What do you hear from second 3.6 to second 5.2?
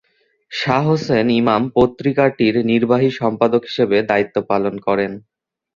হিসেবে দায়িত্ব পালন করেন।